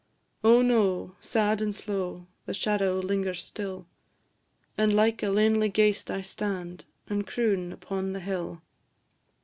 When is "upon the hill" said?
7.71-8.63